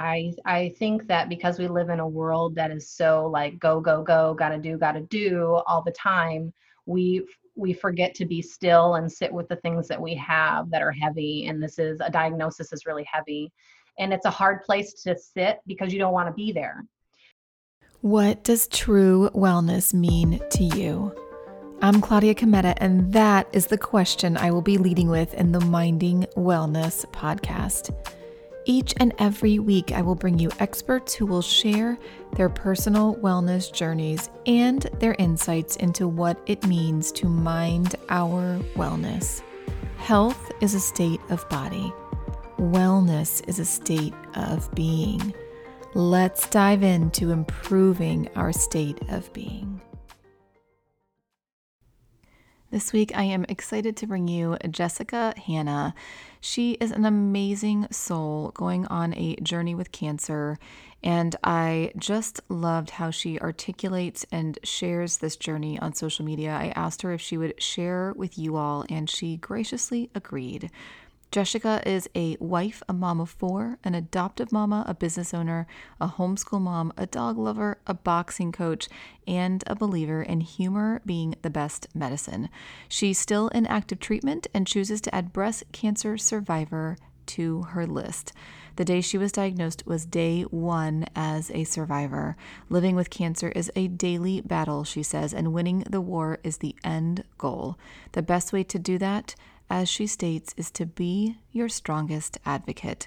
[0.00, 3.80] I I think that because we live in a world that is so like go
[3.80, 6.54] go go, got to do, got to do all the time,
[6.86, 10.80] we we forget to be still and sit with the things that we have that
[10.80, 13.52] are heavy and this is a diagnosis is really heavy
[13.98, 16.86] and it's a hard place to sit because you don't want to be there.
[18.00, 21.14] What does true wellness mean to you?
[21.82, 25.60] I'm Claudia Cometa, and that is the question I will be leading with in the
[25.60, 27.94] Minding Wellness podcast.
[28.70, 31.98] Each and every week, I will bring you experts who will share
[32.36, 39.42] their personal wellness journeys and their insights into what it means to mind our wellness.
[39.96, 41.92] Health is a state of body,
[42.58, 45.34] wellness is a state of being.
[45.94, 49.80] Let's dive into improving our state of being.
[52.70, 55.92] This week, I am excited to bring you Jessica Hanna.
[56.40, 60.56] She is an amazing soul going on a journey with cancer,
[61.02, 66.52] and I just loved how she articulates and shares this journey on social media.
[66.52, 70.70] I asked her if she would share with you all, and she graciously agreed.
[71.30, 75.68] Jessica is a wife, a mom of four, an adoptive mama, a business owner,
[76.00, 78.88] a homeschool mom, a dog lover, a boxing coach,
[79.28, 82.48] and a believer in humor being the best medicine.
[82.88, 88.32] She's still in active treatment and chooses to add breast cancer survivor to her list.
[88.74, 92.36] The day she was diagnosed was day one as a survivor.
[92.68, 96.74] Living with cancer is a daily battle, she says, and winning the war is the
[96.82, 97.78] end goal.
[98.12, 99.36] The best way to do that?
[99.70, 103.06] As she states, is to be your strongest advocate.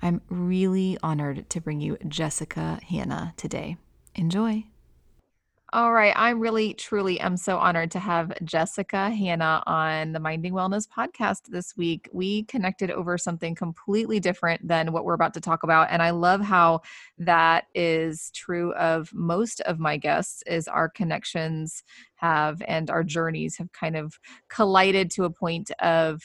[0.00, 3.76] I'm really honored to bring you Jessica Hanna today.
[4.14, 4.64] Enjoy.
[5.74, 6.14] All right.
[6.16, 11.42] I really, truly am so honored to have Jessica Hannah on the Minding Wellness podcast
[11.50, 12.08] this week.
[12.10, 15.88] We connected over something completely different than what we're about to talk about.
[15.90, 16.80] And I love how
[17.18, 23.58] that is true of most of my guests is our connections have and our journeys
[23.58, 24.18] have kind of
[24.48, 26.22] collided to a point of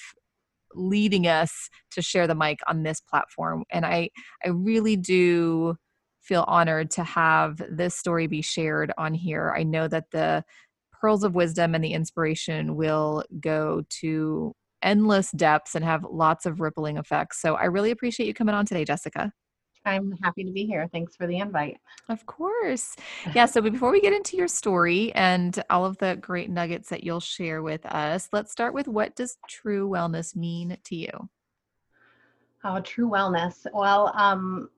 [0.76, 3.64] leading us to share the mic on this platform.
[3.72, 4.10] And I
[4.44, 5.78] I really do
[6.24, 9.54] feel honored to have this story be shared on here.
[9.56, 10.44] I know that the
[10.92, 16.60] pearls of wisdom and the inspiration will go to endless depths and have lots of
[16.60, 17.42] rippling effects.
[17.42, 19.32] So I really appreciate you coming on today, Jessica.
[19.86, 20.88] I'm happy to be here.
[20.94, 21.78] Thanks for the invite.
[22.08, 22.96] Of course.
[23.36, 23.46] Yeah.
[23.46, 27.20] So before we get into your story and all of the great nuggets that you'll
[27.20, 31.30] share with us, let's start with what does true wellness mean to you?
[32.64, 33.66] Oh, true wellness.
[33.74, 34.70] Well, um,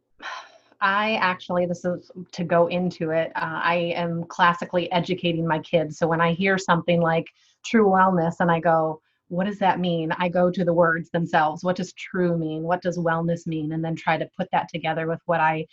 [0.85, 5.97] I actually, this is to go into it, uh, I am classically educating my kids.
[5.97, 7.25] So when I hear something like
[7.65, 10.11] true wellness and I go, what does that mean?
[10.11, 11.63] I go to the words themselves.
[11.63, 12.61] What does true mean?
[12.61, 13.71] What does wellness mean?
[13.71, 15.65] And then try to put that together with what I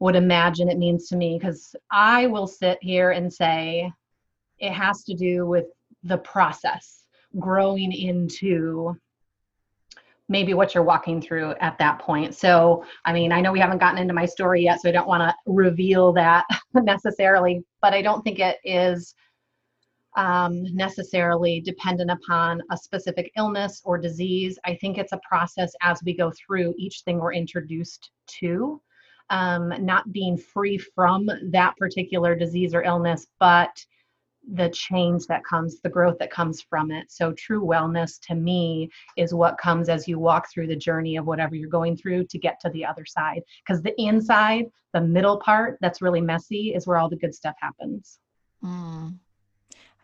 [0.00, 1.38] would imagine it means to me.
[1.38, 3.92] Because I will sit here and say
[4.58, 5.66] it has to do with
[6.04, 7.04] the process,
[7.38, 8.96] growing into
[10.28, 12.34] maybe what you're walking through at that point.
[12.34, 15.08] So, I mean, I know we haven't gotten into my story yet, so I don't
[15.08, 16.44] want to reveal that
[16.74, 19.14] necessarily, but I don't think it is
[20.16, 24.58] um, necessarily dependent upon a specific illness or disease.
[24.64, 28.10] I think it's a process as we go through each thing we're introduced
[28.40, 28.82] to,
[29.30, 33.70] um, not being free from that particular disease or illness, but
[34.54, 37.10] the change that comes, the growth that comes from it.
[37.10, 41.26] So, true wellness to me is what comes as you walk through the journey of
[41.26, 43.42] whatever you're going through to get to the other side.
[43.66, 47.56] Because the inside, the middle part that's really messy, is where all the good stuff
[47.60, 48.18] happens.
[48.64, 49.18] Mm.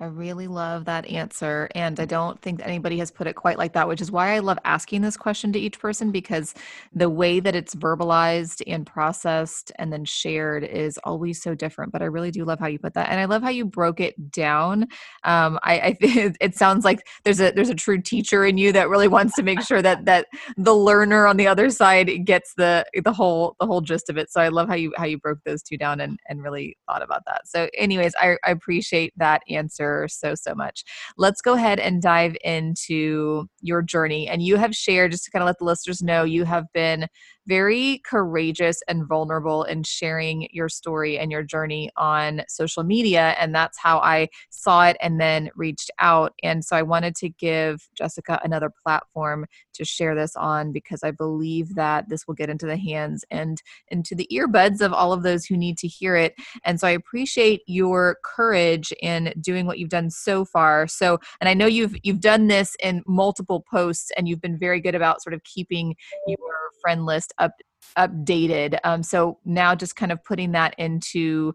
[0.01, 1.69] I really love that answer.
[1.77, 4.41] And I don't think anybody has put it quite like that, which is why I
[4.41, 6.53] love asking this question to each person because
[6.93, 11.93] the way that it's verbalized and processed and then shared is always so different.
[11.93, 13.09] But I really do love how you put that.
[13.09, 14.89] And I love how you broke it down.
[15.23, 15.97] Um, I, I
[16.41, 19.45] it sounds like there's a there's a true teacher in you that really wants to
[19.45, 20.27] make sure that that
[20.57, 24.29] the learner on the other side gets the the whole the whole gist of it.
[24.33, 27.03] So I love how you how you broke those two down and, and really thought
[27.03, 27.47] about that.
[27.47, 30.85] So anyways, I, I appreciate that answer answer so, so much.
[31.17, 34.29] Let's go ahead and dive into your journey.
[34.29, 37.07] And you have shared, just to kind of let the listeners know, you have been
[37.47, 43.35] very courageous and vulnerable in sharing your story and your journey on social media.
[43.39, 46.33] And that's how I saw it and then reached out.
[46.43, 51.11] And so I wanted to give Jessica another platform to share this on because I
[51.11, 55.23] believe that this will get into the hands and into the earbuds of all of
[55.23, 56.35] those who need to hear it.
[56.65, 60.87] And so I appreciate your courage in doing what you've done so far.
[60.87, 64.81] So, and I know you've you've done this in multiple posts and you've been very
[64.81, 65.95] good about sort of keeping
[66.27, 66.39] your
[66.81, 67.53] friend list up
[67.99, 68.79] updated.
[68.85, 71.55] Um, so now just kind of putting that into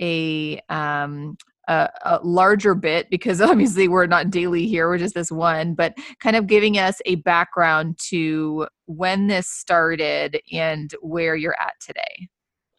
[0.00, 1.36] a um,
[1.68, 5.94] a, a, larger bit because obviously we're not daily here we're just this one but
[6.20, 12.28] kind of giving us a background to when this started and where you're at today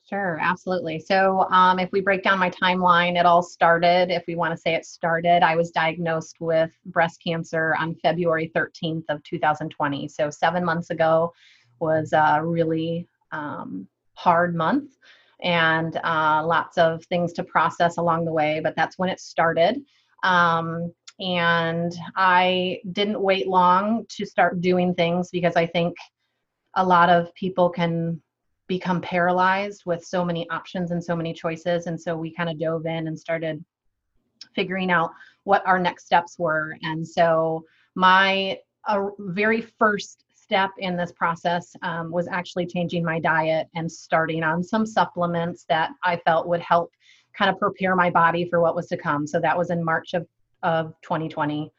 [0.10, 1.00] Sure, absolutely.
[1.00, 4.58] So, um, if we break down my timeline, it all started, if we want to
[4.58, 10.08] say it started, I was diagnosed with breast cancer on February 13th of 2020.
[10.08, 11.34] So, seven months ago
[11.80, 14.98] was a really um, hard month
[15.42, 19.84] and uh, lots of things to process along the way, but that's when it started.
[20.24, 25.96] Um, and I didn't wait long to start doing things because I think
[26.76, 28.22] a lot of people can
[28.68, 31.88] become paralyzed with so many options and so many choices.
[31.88, 33.64] And so we kind of dove in and started
[34.54, 35.12] figuring out
[35.44, 36.78] what our next steps were.
[36.84, 37.64] And so
[37.96, 43.92] my uh, very first step in this process um, was actually changing my diet and
[43.92, 46.90] starting on some supplements that I felt would help
[47.38, 49.28] kind of prepare my body for what was to come.
[49.28, 50.26] So that was in March of,
[50.64, 51.70] of 2020.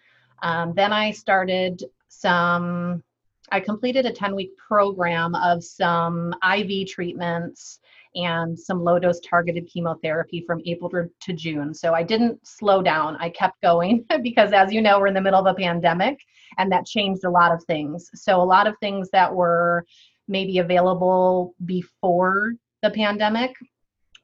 [0.43, 3.03] Um, then I started some,
[3.51, 7.81] I completed a 10 week program of some IV treatments
[8.19, 11.73] and some low dose targeted chemotherapy from April to June.
[11.73, 13.17] So I didn't slow down.
[13.21, 16.19] I kept going because, as you know, we're in the middle of a pandemic
[16.59, 18.11] and that changed a lot of things.
[18.15, 19.87] So, a lot of things that were
[20.27, 23.55] maybe available before the pandemic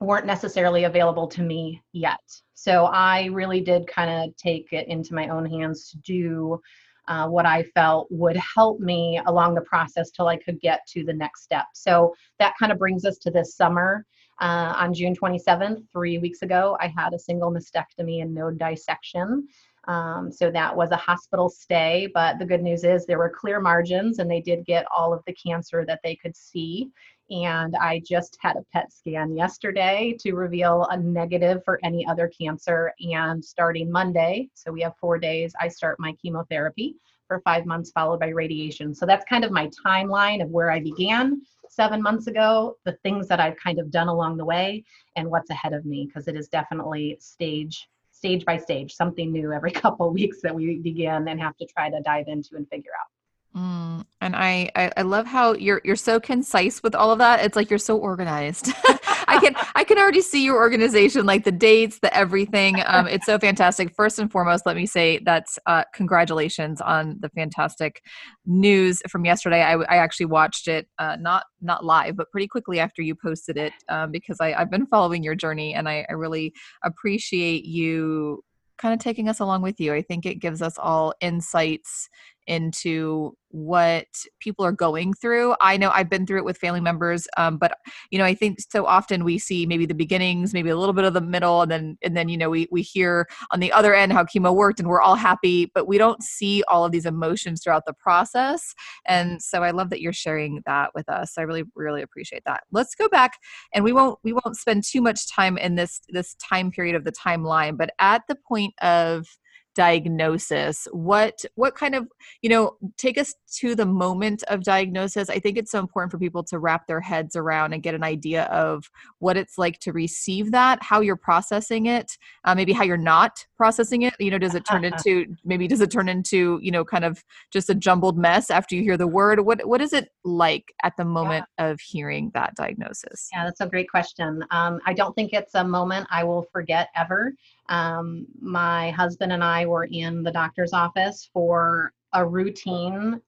[0.01, 2.21] weren't necessarily available to me yet.
[2.55, 6.61] So, I really did kind of take it into my own hands to do
[7.09, 11.05] uh, what I felt would help me along the process till I could get to
[11.05, 11.67] the next step.
[11.75, 14.07] So that kind of brings us to this summer.
[14.41, 19.47] Uh, on June 27th, three weeks ago, I had a single mastectomy and node dissection.
[19.87, 23.61] Um, so that was a hospital stay, but the good news is there were clear
[23.61, 26.91] margins and they did get all of the cancer that they could see.
[27.31, 32.29] And I just had a PET scan yesterday to reveal a negative for any other
[32.29, 32.93] cancer.
[33.01, 37.91] And starting Monday, so we have four days, I start my chemotherapy for five months,
[37.93, 38.95] followed by radiation.
[38.95, 43.27] So that's kind of my timeline of where I began seven months ago, the things
[43.29, 44.85] that I've kind of done along the way,
[45.17, 49.53] and what's ahead of me, because it is definitely stage stage by stage, something new
[49.53, 52.93] every couple weeks that we begin and have to try to dive into and figure
[52.99, 53.14] out.
[53.57, 57.45] Mm, and I, I, I love how you're you're so concise with all of that.
[57.45, 58.73] It's like you're so organized.
[59.29, 62.83] I can I can already see your organization, like the dates, the everything.
[62.85, 63.95] Um, it's so fantastic.
[63.95, 68.03] First and foremost, let me say that's uh, congratulations on the fantastic
[68.45, 69.63] news from yesterday.
[69.63, 73.57] I, I actually watched it uh, not not live, but pretty quickly after you posted
[73.57, 76.53] it um, because I, I've been following your journey and I, I really
[76.83, 78.43] appreciate you
[78.79, 79.95] kind of taking us along with you.
[79.95, 82.09] I think it gives us all insights
[82.47, 84.07] into what
[84.41, 85.55] people are going through.
[85.61, 87.77] I know I've been through it with family members, um, but
[88.11, 91.05] you know, I think so often we see maybe the beginnings, maybe a little bit
[91.05, 93.95] of the middle, and then and then you know we we hear on the other
[93.95, 97.07] end how chemo worked, and we're all happy, but we don't see all of these
[97.07, 98.75] emotions throughout the process.
[99.07, 101.35] And so I love that you're sharing that with us.
[101.39, 102.65] I really really appreciate that.
[102.73, 103.39] Let's go back,
[103.73, 107.05] and we won't we won't spend too much time in this this time period of
[107.05, 109.29] the timeline, but at the point of
[109.75, 110.87] diagnosis?
[110.93, 112.09] What what kind of
[112.43, 115.31] you know take us to the moment of diagnosis.
[115.31, 118.03] I think it's so important for people to wrap their heads around and get an
[118.03, 118.91] idea of
[119.21, 123.45] what it's like to receive that how you're processing it uh, maybe how you're not
[123.57, 124.15] processing it.
[124.19, 127.23] You know does it turn into maybe does it turn into you know kind of
[127.53, 129.41] just a jumbled mess after you hear the word?
[129.41, 131.71] What what is it like at the moment yeah.
[131.71, 133.29] of hearing that diagnosis?
[133.33, 134.45] Yeah that's a great question.
[134.51, 137.33] Um, i don't think it's a moment i will forget ever
[137.69, 143.21] um, my husband and I were in the doctor's office for a routine,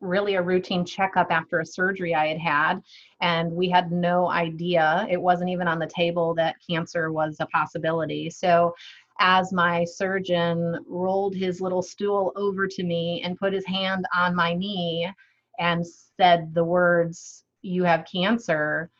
[0.00, 2.82] really a routine checkup after a surgery I had had.
[3.20, 7.46] And we had no idea, it wasn't even on the table that cancer was a
[7.46, 8.30] possibility.
[8.30, 8.74] So
[9.20, 14.34] as my surgeon rolled his little stool over to me and put his hand on
[14.34, 15.10] my knee
[15.58, 18.90] and said the words, You have cancer,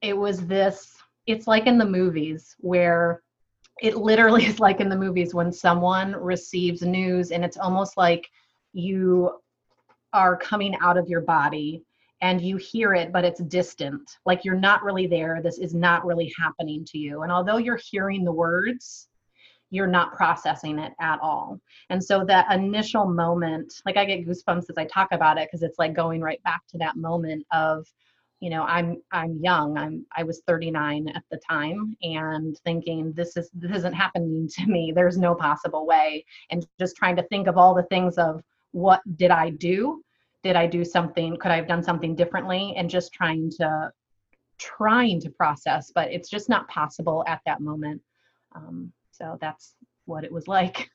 [0.00, 3.22] it was this, it's like in the movies where
[3.80, 8.28] it literally is like in the movies when someone receives news and it's almost like
[8.72, 9.30] you
[10.12, 11.82] are coming out of your body
[12.22, 14.18] and you hear it but it's distant.
[14.26, 15.40] Like you're not really there.
[15.42, 17.22] This is not really happening to you.
[17.22, 19.08] And although you're hearing the words
[19.70, 21.60] you're not processing it at all.
[21.90, 25.62] And so that initial moment like i get goosebumps as i talk about it because
[25.62, 27.86] it's like going right back to that moment of
[28.40, 33.36] you know i'm i'm young i'm i was 39 at the time and thinking this
[33.36, 37.46] is this isn't happening to me there's no possible way and just trying to think
[37.46, 38.42] of all the things of
[38.72, 40.02] what did i do
[40.42, 41.36] did I do something?
[41.36, 42.74] Could I have done something differently?
[42.76, 43.92] And just trying to
[44.58, 48.02] trying to process, but it's just not possible at that moment.
[48.54, 50.90] Um, so that's what it was like.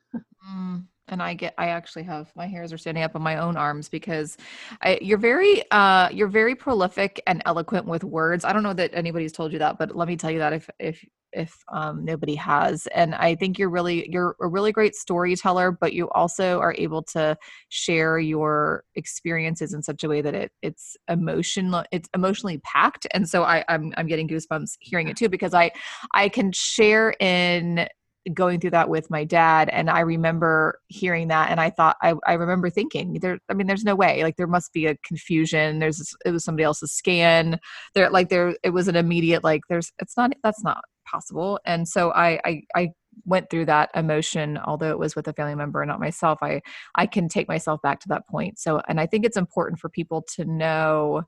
[0.49, 3.57] mm, and I get, I actually have my hairs are standing up on my own
[3.57, 4.37] arms because
[4.81, 8.45] I, you're very, uh, you're very prolific and eloquent with words.
[8.45, 10.69] I don't know that anybody's told you that, but let me tell you that if,
[10.79, 12.87] if if um, nobody has.
[12.87, 17.03] And I think you're really you're a really great storyteller, but you also are able
[17.03, 17.37] to
[17.69, 23.05] share your experiences in such a way that it it's emotional it's emotionally packed.
[23.11, 25.71] And so I, I'm I'm getting goosebumps hearing it too because I
[26.13, 27.87] I can share in
[28.33, 32.13] going through that with my dad and i remember hearing that and i thought i,
[32.25, 35.79] I remember thinking there i mean there's no way like there must be a confusion
[35.79, 37.59] there's it was somebody else's scan
[37.93, 41.59] there like there it was an immediate like there's it's not that's not possible.
[41.65, 42.89] And so I, I i
[43.23, 46.61] went through that emotion although it was with a family member and not myself i
[46.95, 48.59] i can take myself back to that point.
[48.59, 51.23] So and i think it's important for people to know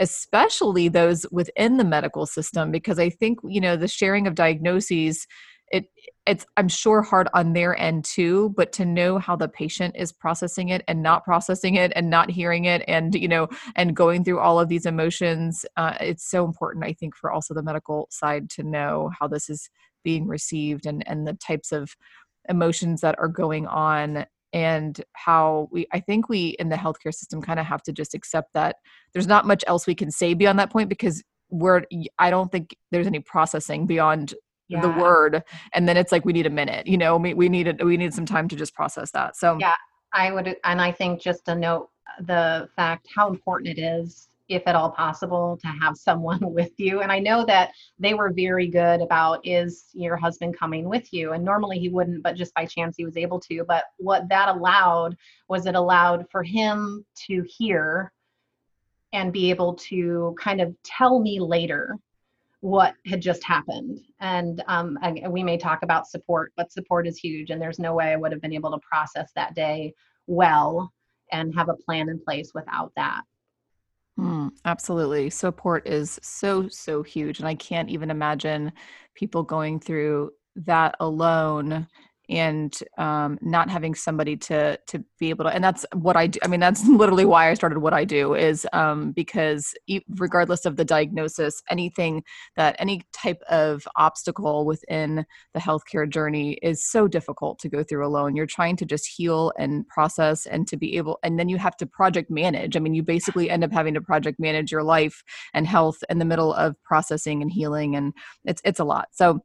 [0.00, 5.26] especially those within the medical system because i think you know the sharing of diagnoses
[5.70, 5.86] it
[6.26, 10.12] it's i'm sure hard on their end too but to know how the patient is
[10.12, 14.24] processing it and not processing it and not hearing it and you know and going
[14.24, 18.06] through all of these emotions uh, it's so important i think for also the medical
[18.10, 19.70] side to know how this is
[20.04, 21.96] being received and and the types of
[22.48, 27.42] emotions that are going on and how we i think we in the healthcare system
[27.42, 28.76] kind of have to just accept that
[29.12, 31.82] there's not much else we can say beyond that point because we're
[32.18, 34.34] i don't think there's any processing beyond
[34.68, 34.80] yeah.
[34.80, 37.82] the word and then it's like we need a minute you know we, we need
[37.82, 39.74] we need some time to just process that so yeah
[40.12, 44.28] i would and i think just to note uh, the fact how important it is
[44.48, 48.30] if at all possible to have someone with you and i know that they were
[48.30, 52.54] very good about is your husband coming with you and normally he wouldn't but just
[52.54, 55.16] by chance he was able to but what that allowed
[55.48, 58.12] was it allowed for him to hear
[59.14, 61.96] and be able to kind of tell me later
[62.60, 64.00] what had just happened.
[64.20, 67.50] And um, I, we may talk about support, but support is huge.
[67.50, 69.94] And there's no way I would have been able to process that day
[70.26, 70.92] well
[71.30, 73.22] and have a plan in place without that.
[74.18, 75.30] Mm, absolutely.
[75.30, 77.38] Support is so, so huge.
[77.38, 78.72] And I can't even imagine
[79.14, 81.86] people going through that alone
[82.28, 86.38] and um, not having somebody to to be able to and that's what i do
[86.42, 89.74] i mean that's literally why i started what i do is um, because
[90.16, 92.22] regardless of the diagnosis anything
[92.56, 98.06] that any type of obstacle within the healthcare journey is so difficult to go through
[98.06, 98.36] alone.
[98.36, 101.76] You're trying to just heal and process and to be able and then you have
[101.78, 102.76] to project manage.
[102.76, 105.22] I mean you basically end up having to project manage your life
[105.54, 108.12] and health in the middle of processing and healing and
[108.44, 109.08] it's it's a lot.
[109.12, 109.40] So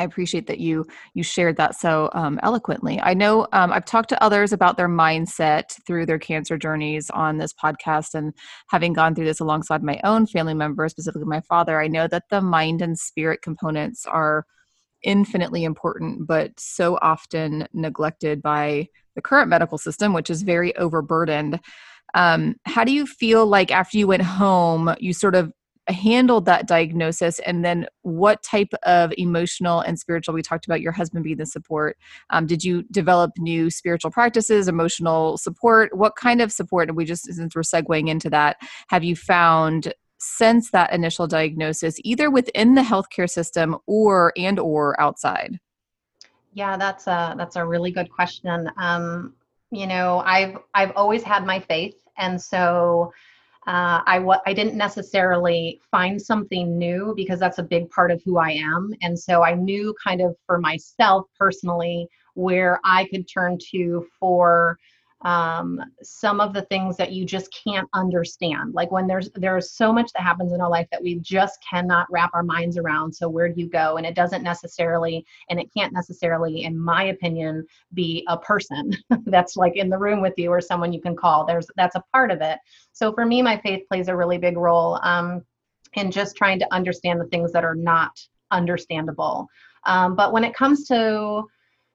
[0.00, 2.98] I appreciate that you you shared that so um, eloquently.
[3.02, 7.36] I know um, I've talked to others about their mindset through their cancer journeys on
[7.36, 8.32] this podcast, and
[8.68, 12.24] having gone through this alongside my own family members, specifically my father, I know that
[12.30, 14.46] the mind and spirit components are
[15.02, 21.60] infinitely important, but so often neglected by the current medical system, which is very overburdened.
[22.14, 25.52] Um, how do you feel like after you went home, you sort of
[25.88, 30.92] handled that diagnosis and then what type of emotional and spiritual we talked about your
[30.92, 31.96] husband being the support
[32.30, 35.96] um, did you develop new spiritual practices emotional support?
[35.96, 38.56] What kind of support and we just since we're segueing into that
[38.88, 45.00] have you found since that initial diagnosis either within the healthcare system or and or
[45.00, 45.58] outside?
[46.52, 48.70] Yeah that's a that's a really good question.
[48.76, 49.34] Um,
[49.70, 53.12] you know i've i've always had my faith and so
[53.70, 58.20] uh, I w- I didn't necessarily find something new because that's a big part of
[58.24, 63.28] who I am, and so I knew kind of for myself personally where I could
[63.32, 64.76] turn to for
[65.22, 68.72] um, some of the things that you just can't understand.
[68.74, 72.06] Like when there's there's so much that happens in our life that we just cannot
[72.10, 73.14] wrap our minds around.
[73.14, 73.96] So where do you go?
[73.96, 78.96] And it doesn't necessarily, and it can't necessarily, in my opinion, be a person
[79.26, 81.44] that's like in the room with you or someone you can call.
[81.44, 82.58] There's that's a part of it.
[82.92, 85.44] So for me, my faith plays a really big role um,
[85.94, 88.18] in just trying to understand the things that are not
[88.50, 89.48] understandable.
[89.84, 91.44] Um, but when it comes to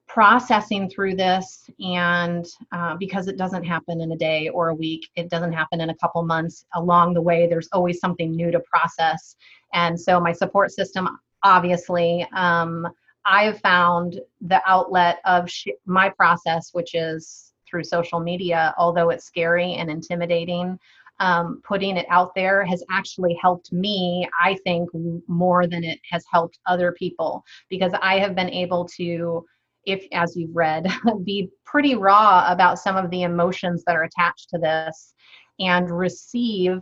[0.08, 5.08] processing through this and uh, because it doesn't happen in a day or a week
[5.16, 8.60] it doesn't happen in a couple months along the way there's always something new to
[8.60, 9.36] process.
[9.72, 12.86] And so my support system obviously um,
[13.24, 19.10] i have found the outlet of sh- my process which is through social media although
[19.10, 20.78] it's scary and intimidating
[21.18, 24.88] um, putting it out there has actually helped me i think
[25.28, 27.44] more than it has helped other people.
[27.70, 29.44] Because i have been able to
[29.86, 30.86] if as you've read
[31.24, 35.14] be pretty raw about some of the emotions that are attached to this
[35.60, 36.80] and receive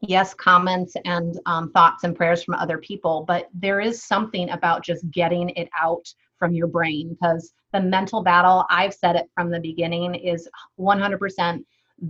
[0.00, 4.82] yes comments and um, thoughts and prayers from other people but there is something about
[4.82, 6.06] just getting it out
[6.38, 11.62] from your brain because the mental battle i've said it from the beginning is 100%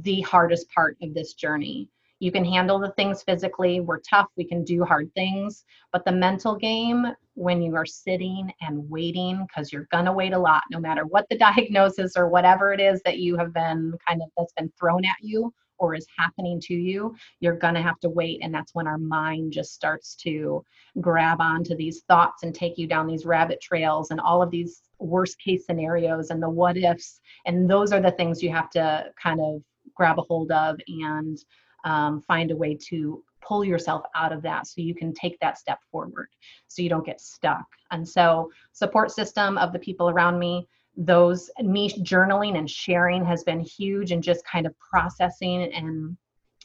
[0.03, 1.89] the hardest part of this journey
[2.21, 6.13] you can handle the things physically we're tough we can do hard things but the
[6.13, 10.63] mental game when you are sitting and waiting because you're going to wait a lot
[10.71, 14.29] no matter what the diagnosis or whatever it is that you have been kind of
[14.37, 18.09] that's been thrown at you or is happening to you, you're going to have to
[18.09, 18.41] wait.
[18.43, 20.63] And that's when our mind just starts to
[21.01, 24.83] grab onto these thoughts and take you down these rabbit trails and all of these
[24.99, 27.21] worst case scenarios and the what ifs.
[27.47, 29.63] And those are the things you have to kind of
[29.97, 31.39] grab a hold of and
[31.85, 35.59] um, find a way to pull yourself out of that so you can take that
[35.59, 36.29] step forward
[36.69, 37.67] so you don't get stuck.
[37.91, 43.43] And so, support system of the people around me those me journaling and sharing has
[43.45, 46.17] been huge and just kind of processing and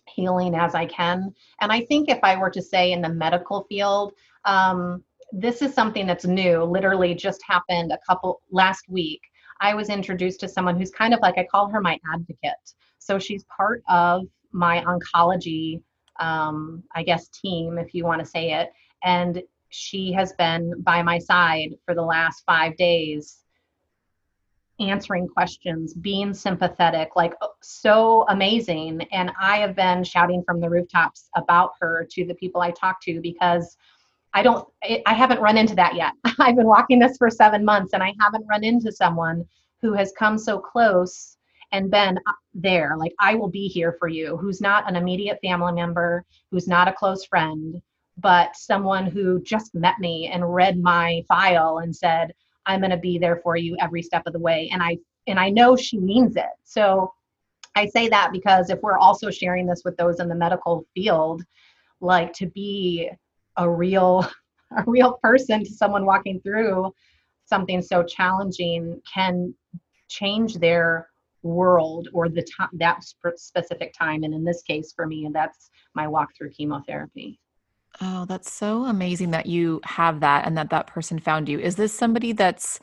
[0.08, 1.34] healing as I can.
[1.62, 4.14] And I think if I were to say in the medical field,
[4.46, 9.22] um, this is something that's new, literally just happened a couple last week.
[9.62, 12.54] I was introduced to someone who's kind of like, I call her my advocate.
[13.00, 14.24] So she's part of
[14.56, 15.82] my oncology,
[16.20, 18.72] um, I guess, team, if you want to say it.
[19.04, 23.40] And she has been by my side for the last five days
[24.80, 29.02] answering questions, being sympathetic, like oh, so amazing.
[29.12, 33.02] And I have been shouting from the rooftops about her to the people I talk
[33.04, 33.78] to because
[34.34, 34.68] I don't,
[35.06, 36.14] I haven't run into that yet.
[36.40, 39.46] I've been walking this for seven months and I haven't run into someone
[39.82, 41.35] who has come so close
[41.72, 42.96] and been uh, there.
[42.98, 46.88] Like, I will be here for you, who's not an immediate family member, who's not
[46.88, 47.82] a close friend,
[48.18, 52.34] but someone who just met me and read my file and said,
[52.66, 54.70] I'm going to be there for you every step of the way.
[54.72, 56.46] And I and I know she means it.
[56.64, 57.12] So
[57.76, 61.44] I say that because if we're also sharing this with those in the medical field,
[62.00, 63.10] like to be
[63.58, 64.28] a real
[64.78, 66.94] a real person to someone walking through
[67.46, 69.54] something so challenging can
[70.08, 71.08] change their
[71.46, 73.04] world or the time that
[73.36, 77.40] specific time and in this case for me that's my walk through chemotherapy.
[78.02, 81.60] Oh, that's so amazing that you have that and that that person found you.
[81.60, 82.80] Is this somebody that's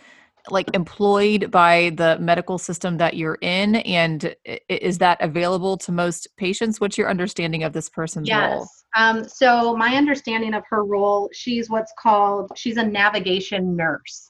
[0.51, 3.77] like employed by the medical system that you're in?
[3.77, 4.35] And
[4.68, 6.81] is that available to most patients?
[6.81, 8.55] What's your understanding of this person's yes.
[8.55, 8.66] role?
[8.96, 14.29] Um, so my understanding of her role she's what's called she's a navigation nurse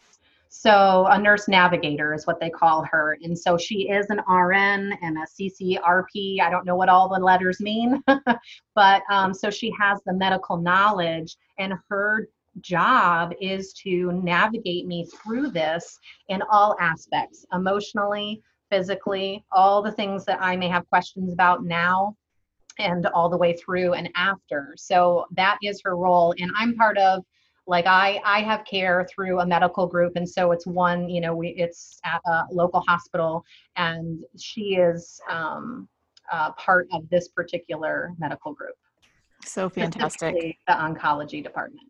[0.55, 3.17] so a nurse navigator is what they call her.
[3.23, 6.43] And so she is an RN and a CCRP.
[6.43, 8.05] I don't know what all the letters mean,
[8.75, 12.29] but um, so she has the medical knowledge and her
[12.61, 20.27] job is to navigate me through this in all aspects emotionally, physically, all the things
[20.27, 22.15] that I may have questions about now
[22.79, 24.75] and all the way through and after.
[24.77, 26.35] So that is her role.
[26.39, 27.25] And I'm part of
[27.67, 31.35] like i i have care through a medical group and so it's one you know
[31.35, 33.45] we it's at a local hospital
[33.77, 35.89] and she is um,
[36.31, 38.75] uh, part of this particular medical group.
[39.45, 40.57] So fantastic.
[40.67, 41.87] the oncology department.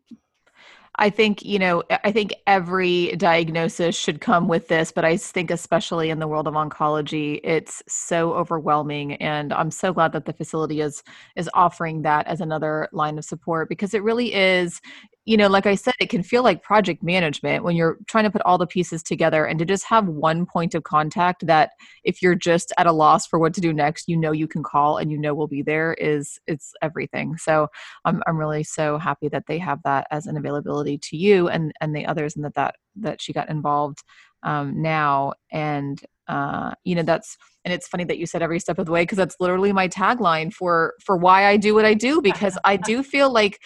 [0.97, 5.51] I think, you know, I think every diagnosis should come with this, but I think
[5.51, 10.35] especially in the world of oncology, it's so overwhelming and I'm so glad that the
[10.35, 11.03] facility is
[11.35, 14.83] is offering that as another line of support because it really is,
[15.25, 18.31] you know, like I said, it can feel like project management when you're trying to
[18.31, 21.71] put all the pieces together and to just have one point of contact that
[22.03, 24.65] if you're just at a loss for what to do next, you know you can
[24.65, 27.37] call and you know we'll be there is it's everything.
[27.37, 27.69] So
[28.05, 31.73] I'm I'm really so happy that they have that as an availability to you and
[31.81, 34.03] and the others and that that that she got involved
[34.43, 38.79] um, now and uh, you know that's and it's funny that you said every step
[38.79, 41.95] of the way because that's literally my tagline for for why i do what i
[41.95, 43.59] do because i do feel like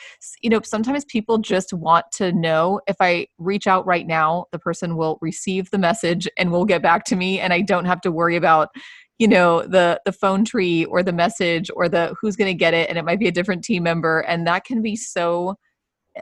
[0.43, 4.59] you know sometimes people just want to know if i reach out right now the
[4.59, 8.01] person will receive the message and will get back to me and i don't have
[8.01, 8.69] to worry about
[9.19, 12.75] you know the the phone tree or the message or the who's going to get
[12.75, 15.57] it and it might be a different team member and that can be so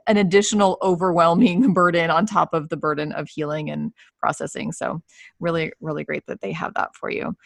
[0.07, 4.72] an additional overwhelming burden on top of the burden of healing and processing.
[4.72, 5.02] So,
[5.40, 7.37] really, really great that they have that for you.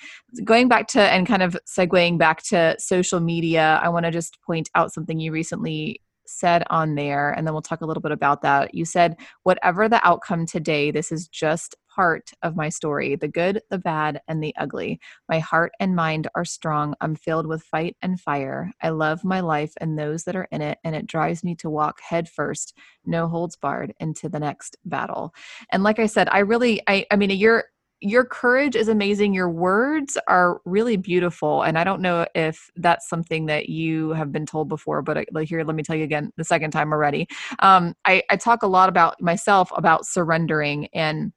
[0.44, 4.40] Going back to and kind of segueing back to social media, I want to just
[4.42, 8.12] point out something you recently said on there, and then we'll talk a little bit
[8.12, 8.74] about that.
[8.74, 13.60] You said, whatever the outcome today, this is just part of my story the good,
[13.70, 15.00] the bad, and the ugly.
[15.28, 16.94] My heart and mind are strong.
[17.00, 18.70] I'm filled with fight and fire.
[18.82, 21.70] I love my life and those that are in it, and it drives me to
[21.70, 25.34] walk headfirst, no holds barred, into the next battle.
[25.72, 27.64] And like I said, I really, I, I mean, you're,
[28.00, 29.34] your courage is amazing.
[29.34, 31.62] Your words are really beautiful.
[31.62, 35.44] And I don't know if that's something that you have been told before, but I,
[35.44, 37.26] here, let me tell you again the second time already.
[37.58, 41.32] Um, I, I talk a lot about myself about surrendering and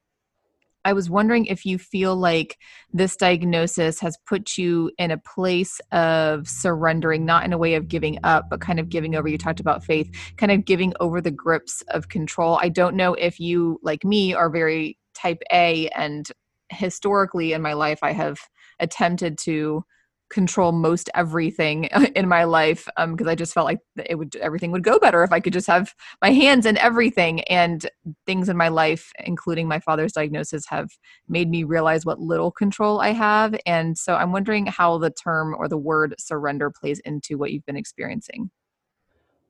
[0.83, 2.57] I was wondering if you feel like
[2.91, 7.87] this diagnosis has put you in a place of surrendering, not in a way of
[7.87, 9.27] giving up, but kind of giving over.
[9.27, 12.57] You talked about faith, kind of giving over the grips of control.
[12.59, 16.27] I don't know if you, like me, are very type A, and
[16.71, 18.39] historically in my life, I have
[18.79, 19.83] attempted to
[20.31, 21.83] control most everything
[22.15, 25.23] in my life because um, I just felt like it would everything would go better
[25.23, 27.41] if I could just have my hands in everything.
[27.41, 27.87] And
[28.25, 30.89] things in my life, including my father's diagnosis, have
[31.27, 33.55] made me realize what little control I have.
[33.65, 37.65] And so I'm wondering how the term or the word surrender plays into what you've
[37.65, 38.49] been experiencing.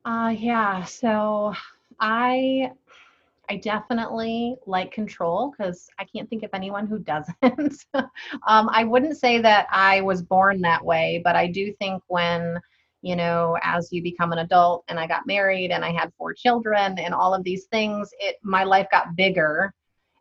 [0.04, 0.84] Uh, yeah.
[0.84, 1.54] So
[2.00, 2.72] I
[3.52, 7.86] I definitely like control because I can't think of anyone who doesn't.
[7.94, 12.58] um, I wouldn't say that I was born that way, but I do think when,
[13.02, 16.34] you know, as you become an adult and I got married and I had four
[16.34, 19.74] children and all of these things, it my life got bigger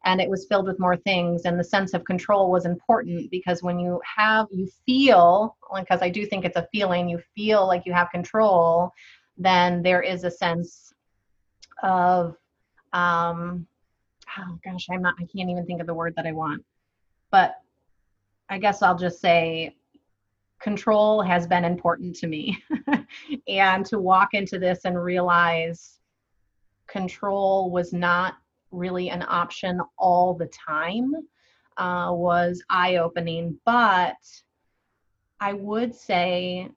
[0.05, 3.62] and it was filled with more things and the sense of control was important because
[3.62, 7.87] when you have you feel because I do think it's a feeling, you feel like
[7.87, 8.90] you have control,
[9.38, 10.93] then there is a sense
[11.85, 12.35] of
[12.92, 13.66] um
[14.38, 16.64] oh gosh i'm not i can't even think of the word that i want.
[17.31, 17.55] But
[18.48, 19.74] i guess i'll just say
[20.61, 22.62] control has been important to me.
[23.48, 25.98] And to walk into this and realize
[26.87, 28.35] control was not
[28.70, 31.14] really an option all the time
[31.76, 34.16] uh, was eye opening but
[35.40, 36.68] i would say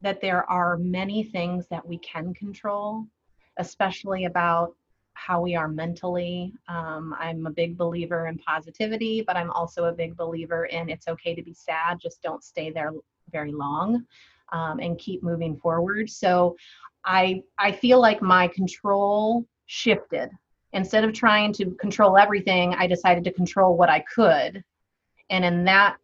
[0.00, 3.04] that there are many things that we can control
[3.58, 4.74] especially about
[5.26, 6.52] how we are mentally.
[6.68, 11.08] Um, I'm a big believer in positivity, but I'm also a big believer in it's
[11.08, 12.92] okay to be sad, just don't stay there
[13.32, 14.06] very long
[14.52, 16.08] um, and keep moving forward.
[16.08, 16.56] So
[17.04, 20.30] I I feel like my control shifted.
[20.72, 24.62] Instead of trying to control everything, I decided to control what I could.
[25.28, 25.96] And in that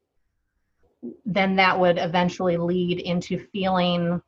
[1.24, 4.20] then that would eventually lead into feeling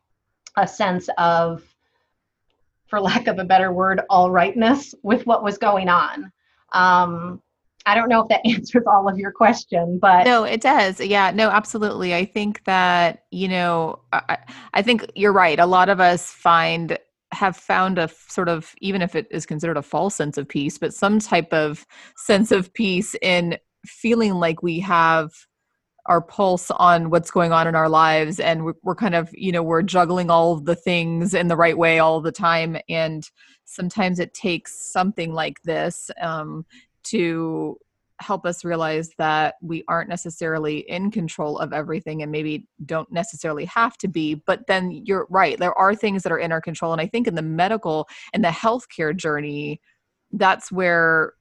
[0.56, 1.73] a sense of
[2.94, 6.30] for lack of a better word, all rightness with what was going on.
[6.72, 7.42] Um,
[7.86, 11.00] I don't know if that answers all of your question, but no, it does.
[11.00, 12.14] Yeah, no, absolutely.
[12.14, 14.38] I think that you know, I,
[14.74, 15.58] I think you're right.
[15.58, 16.96] A lot of us find
[17.32, 20.78] have found a sort of even if it is considered a false sense of peace,
[20.78, 21.84] but some type of
[22.16, 25.32] sense of peace in feeling like we have
[26.06, 29.50] our pulse on what's going on in our lives and we're, we're, kind of you
[29.50, 33.30] know we're juggling all of the things in the right way all the time and
[33.64, 36.64] sometimes it takes something like this um,
[37.02, 37.78] to
[38.20, 43.64] help us realize that we aren't necessarily in control of everything and maybe don't necessarily
[43.64, 46.92] have to be but then you're right there are things that are in our control
[46.92, 49.80] and i think in the medical and the healthcare journey
[50.32, 51.32] that's where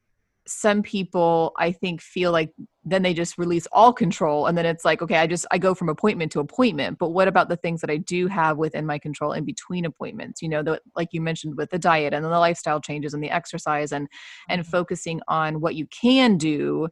[0.46, 2.52] some people i think feel like
[2.86, 5.74] then they just release all control and then it's like okay i just i go
[5.74, 8.98] from appointment to appointment but what about the things that i do have within my
[8.98, 10.42] control in between appointments?
[10.42, 13.30] You know the, like you mentioned with the diet and the lifestyle changes and the
[13.30, 14.08] exercise and
[14.50, 14.72] and mm-hmm.
[14.72, 16.90] focusing on what you can do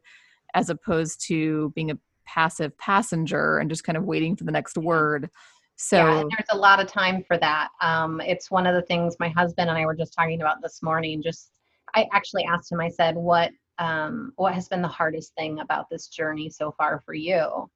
[0.54, 4.76] as opposed to being a passive passenger and just kind of waiting for the next
[4.76, 5.28] word.
[5.76, 7.68] So yeah, there's a lot of time for that.
[7.80, 10.82] Um, it's one of the things my husband and i were just talking about this
[10.82, 11.50] morning just
[11.94, 15.88] I actually asked him, I said, what um, what has been the hardest thing about
[15.90, 17.70] this journey so far for you?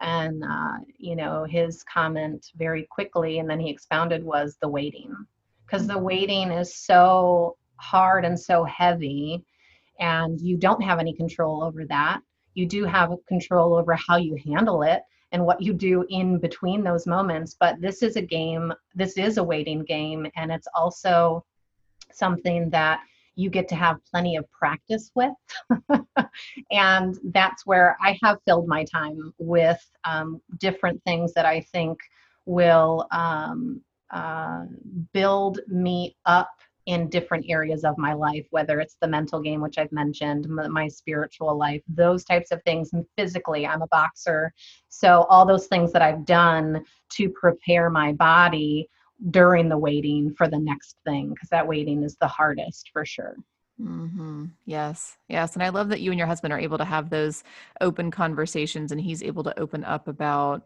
[0.00, 5.14] And uh, you know, his comment very quickly, and then he expounded was the waiting,
[5.66, 9.44] because the waiting is so hard and so heavy,
[9.98, 12.20] and you don't have any control over that.
[12.54, 15.02] You do have control over how you handle it
[15.32, 17.56] and what you do in between those moments.
[17.58, 18.72] But this is a game.
[18.94, 21.44] This is a waiting game, and it's also
[22.12, 23.00] something that
[23.38, 25.32] you get to have plenty of practice with.
[26.72, 31.98] and that's where I have filled my time with um, different things that I think
[32.46, 34.64] will um, uh,
[35.12, 36.50] build me up
[36.86, 40.88] in different areas of my life, whether it's the mental game, which I've mentioned, my
[40.88, 42.92] spiritual life, those types of things.
[42.92, 44.52] And physically, I'm a boxer.
[44.88, 48.88] So, all those things that I've done to prepare my body
[49.30, 53.36] during the waiting for the next thing because that waiting is the hardest for sure.
[53.80, 54.46] Mm-hmm.
[54.66, 57.44] Yes, yes, and I love that you and your husband are able to have those
[57.80, 60.64] open conversations, and he's able to open up about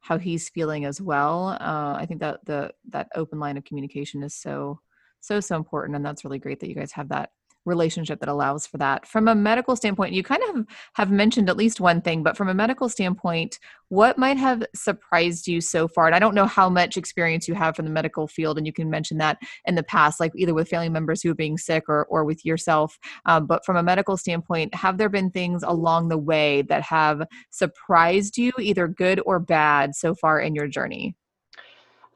[0.00, 1.56] how he's feeling as well.
[1.60, 4.80] Uh, I think that the that open line of communication is so
[5.20, 7.30] so so important, and that's really great that you guys have that
[7.64, 9.06] relationship that allows for that.
[9.06, 12.48] From a medical standpoint you kind of have mentioned at least one thing but from
[12.48, 13.58] a medical standpoint
[13.90, 16.06] what might have surprised you so far?
[16.06, 18.72] And i don't know how much experience you have from the medical field and you
[18.72, 21.84] can mention that in the past like either with family members who are being sick
[21.88, 26.08] or, or with yourself um, but from a medical standpoint have there been things along
[26.08, 31.14] the way that have surprised you either good or bad so far in your journey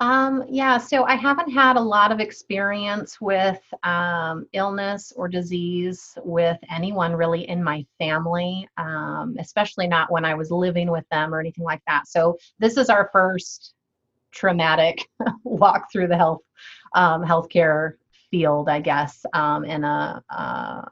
[0.03, 6.19] um, yeah, so I haven't had a lot of experience with um, illness or disease
[6.25, 11.33] with anyone really in my family, um, especially not when I was living with them
[11.33, 12.09] or anything like that.
[12.09, 13.75] So this is our first
[14.33, 15.07] traumatic
[15.45, 16.43] walk through the health
[16.97, 17.93] um, healthcare
[18.29, 20.83] field, I guess, um, in a, uh,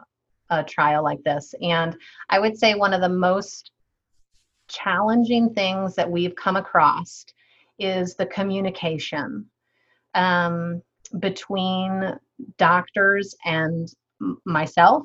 [0.50, 1.52] a trial like this.
[1.60, 1.96] And
[2.28, 3.72] I would say one of the most
[4.68, 7.24] challenging things that we've come across
[7.80, 9.46] is the communication
[10.14, 10.82] um,
[11.18, 12.14] between
[12.58, 13.88] doctors and
[14.44, 15.04] myself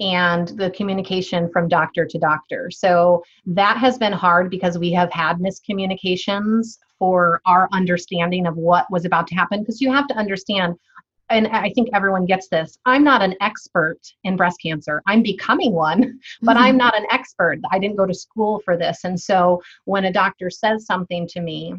[0.00, 2.70] and the communication from doctor to doctor.
[2.70, 8.90] So that has been hard because we have had miscommunications for our understanding of what
[8.90, 9.60] was about to happen.
[9.60, 10.74] Because you have to understand,
[11.30, 15.02] and I think everyone gets this I'm not an expert in breast cancer.
[15.06, 16.64] I'm becoming one, but mm-hmm.
[16.64, 17.60] I'm not an expert.
[17.70, 19.04] I didn't go to school for this.
[19.04, 21.74] And so when a doctor says something to me,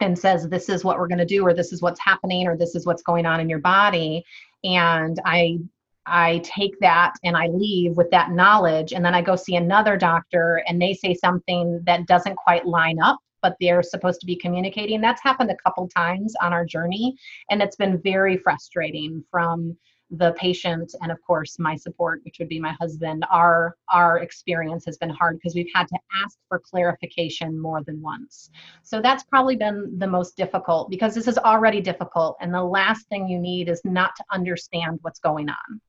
[0.00, 2.56] and says this is what we're going to do or this is what's happening or
[2.56, 4.24] this is what's going on in your body
[4.64, 5.58] and i
[6.06, 9.96] i take that and i leave with that knowledge and then i go see another
[9.96, 14.34] doctor and they say something that doesn't quite line up but they're supposed to be
[14.34, 15.00] communicating.
[15.00, 17.16] That's happened a couple times on our journey
[17.48, 19.76] and it's been very frustrating from
[20.10, 24.84] the patient and of course my support which would be my husband our our experience
[24.84, 28.50] has been hard because we've had to ask for clarification more than once
[28.84, 33.08] so that's probably been the most difficult because this is already difficult and the last
[33.08, 35.80] thing you need is not to understand what's going on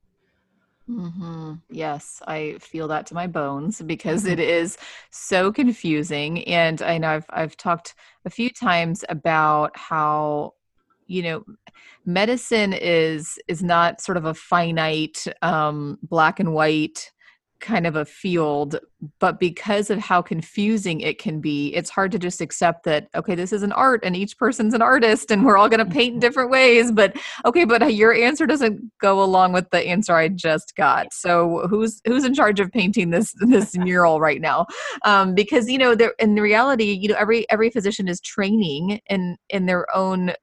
[0.89, 1.55] Mm-hmm.
[1.69, 4.77] Yes, I feel that to my bones because it is
[5.11, 6.45] so confusing.
[6.45, 10.53] And I know I've I've talked a few times about how
[11.07, 11.43] you know
[12.05, 17.11] medicine is is not sort of a finite um, black and white
[17.59, 18.79] kind of a field
[19.19, 23.33] but because of how confusing it can be it's hard to just accept that okay
[23.33, 26.13] this is an art and each person's an artist and we're all going to paint
[26.13, 27.15] in different ways but
[27.45, 31.13] okay but your answer doesn't go along with the answer i just got.
[31.13, 34.65] So who's who's in charge of painting this this mural right now?
[35.03, 39.37] Um, because you know there in reality you know every every physician is training in
[39.49, 40.33] in their own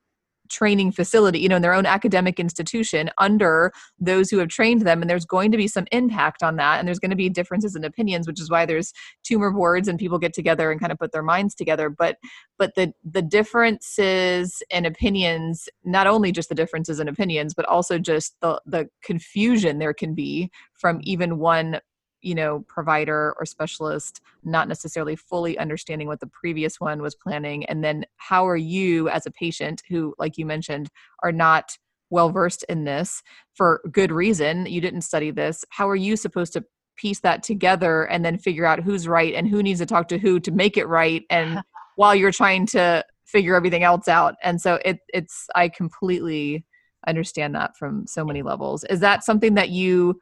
[0.50, 5.00] training facility, you know, in their own academic institution under those who have trained them.
[5.00, 6.78] And there's going to be some impact on that.
[6.78, 9.98] And there's going to be differences in opinions, which is why there's tumor boards and
[9.98, 11.88] people get together and kind of put their minds together.
[11.88, 12.18] But
[12.58, 17.98] but the the differences in opinions, not only just the differences in opinions, but also
[17.98, 21.80] just the the confusion there can be from even one
[22.24, 27.64] you know provider or specialist not necessarily fully understanding what the previous one was planning
[27.66, 30.88] and then how are you as a patient who like you mentioned
[31.22, 31.76] are not
[32.10, 33.22] well versed in this
[33.54, 36.64] for good reason you didn't study this how are you supposed to
[36.96, 40.18] piece that together and then figure out who's right and who needs to talk to
[40.18, 41.60] who to make it right and
[41.96, 44.34] while you're trying to figure everything else out?
[44.42, 46.64] And so it it's i completely
[47.06, 48.84] understand that from so many levels.
[48.84, 50.20] Is that something that you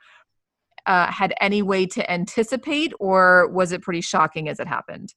[0.87, 5.15] uh, had any way to anticipate, or was it pretty shocking as it happened?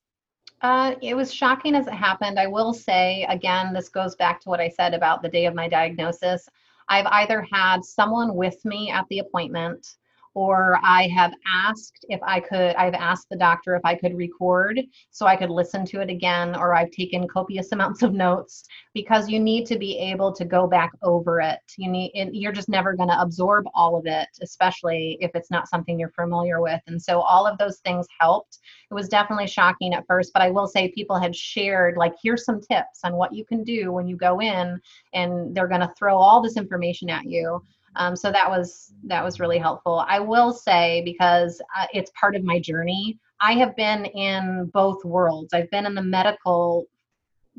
[0.62, 2.39] Uh, it was shocking as it happened.
[2.39, 5.54] I will say, again, this goes back to what I said about the day of
[5.54, 6.47] my diagnosis.
[6.89, 9.86] I've either had someone with me at the appointment
[10.35, 14.81] or I have asked if I could, I've asked the doctor if I could record
[15.09, 19.29] so I could listen to it again, or I've taken copious amounts of notes because
[19.29, 21.59] you need to be able to go back over it.
[21.77, 25.69] You need, you're just never going to absorb all of it, especially if it's not
[25.69, 26.81] something you're familiar with.
[26.87, 28.59] And so all of those things helped.
[28.91, 32.43] It was definitely shocking at first, but I will say people had shared, like, here's
[32.43, 34.79] some tips on what you can do when you go in,
[35.13, 37.63] and they're going to throw all this information at you
[37.95, 40.05] um, so that was that was really helpful.
[40.08, 43.19] I will say because uh, it's part of my journey.
[43.41, 45.53] I have been in both worlds.
[45.53, 46.86] I've been in the medical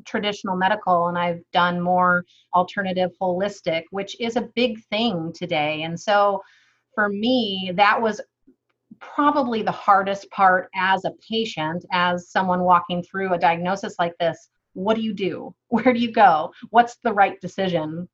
[0.05, 5.83] traditional medical and I've done more alternative holistic, which is a big thing today.
[5.83, 6.42] And so
[6.94, 8.20] for me, that was
[9.01, 14.51] probably the hardest part as a patient, as someone walking through a diagnosis like this
[14.77, 15.55] what do you do?
[15.68, 16.53] Where do you go?
[16.70, 18.09] What's the right decision?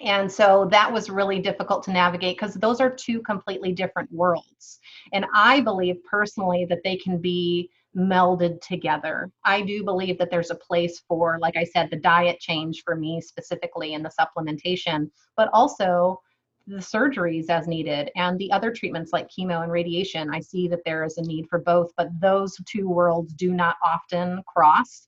[0.00, 4.78] And so that was really difficult to navigate because those are two completely different worlds.
[5.12, 9.30] And I believe personally that they can be melded together.
[9.44, 12.94] I do believe that there's a place for, like I said, the diet change for
[12.94, 16.20] me specifically and the supplementation, but also
[16.66, 20.28] the surgeries as needed and the other treatments like chemo and radiation.
[20.28, 23.76] I see that there is a need for both, but those two worlds do not
[23.84, 25.06] often cross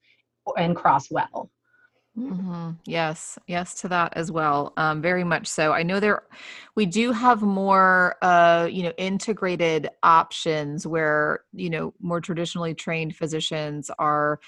[0.56, 1.50] and cross well.
[2.18, 2.70] Mm-hmm.
[2.84, 4.72] Yes, yes to that as well.
[4.76, 5.72] Um, very much so.
[5.72, 6.24] I know there,
[6.74, 13.14] we do have more, uh, you know, integrated options where you know more traditionally trained
[13.14, 14.40] physicians are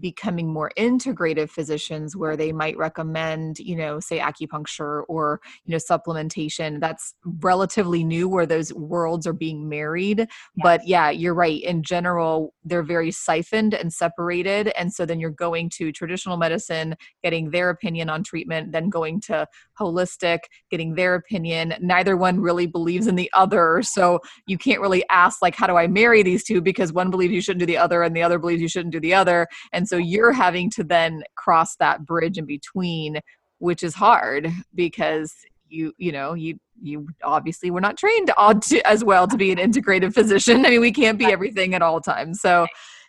[0.00, 5.78] becoming more integrative physicians where they might recommend you know say acupuncture or you know
[5.78, 6.80] supplementation.
[6.80, 10.28] That's relatively new where those worlds are being married yes.
[10.56, 11.62] but yeah you're right.
[11.62, 16.96] In general they're very siphoned and separated and so then you're going to traditional medicine
[17.22, 19.46] getting their opinion on treatment then going to
[19.78, 21.74] holistic getting their opinion.
[21.80, 25.76] Neither one really believes in the other so you can't really ask like how do
[25.76, 26.60] i marry these two?
[26.60, 29.00] because one believes you shouldn't do the other and the other believes you shouldn't do
[29.00, 33.20] the other and so you're having to then cross that bridge in between
[33.58, 35.32] which is hard because
[35.68, 38.30] you you know you you obviously were not trained
[38.62, 40.64] to, as well to be an integrative physician.
[40.66, 42.40] I mean we can't be everything at all times.
[42.40, 42.66] So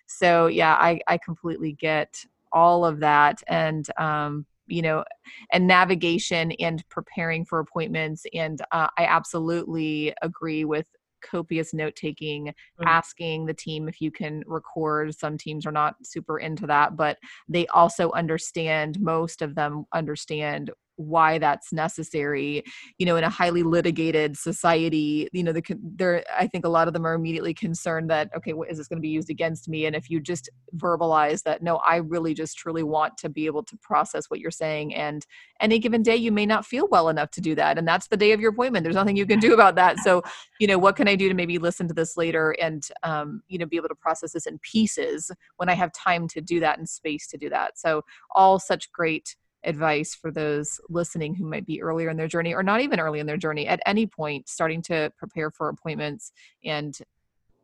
[0.08, 3.42] so yeah i i completely get all of that.
[3.48, 5.04] And um you know
[5.52, 8.26] and navigation and preparing for appointments.
[8.34, 10.88] And uh, i absolutely agree with
[11.30, 12.88] copious note taking, mm-hmm.
[12.88, 15.14] asking the team if you can record.
[15.16, 20.72] Some teams are not super into that, but they also understand, most of them understand
[20.98, 22.64] why that's necessary
[22.98, 25.64] you know in a highly litigated society you know the
[25.96, 28.88] there i think a lot of them are immediately concerned that okay what is this
[28.88, 29.86] going to be used against me?
[29.86, 33.64] And if you just verbalize that no i really just truly want to be able
[33.64, 35.26] to process what you're saying and
[35.62, 38.18] any given day you may not feel well enough to do that and that's the
[38.18, 38.84] day of your appointment.
[38.84, 40.00] There's nothing you can do about that.
[40.00, 40.24] So
[40.60, 43.58] you know what can i do to maybe listen to this later and um, you
[43.58, 46.78] know be able to process this in pieces when i have time to do that
[46.78, 47.78] and space to do that?
[47.78, 48.04] So
[48.36, 49.36] all such great
[49.68, 53.20] advice for those listening who might be earlier in their journey or not even early
[53.20, 56.32] in their journey at any point starting to prepare for appointments
[56.64, 57.00] and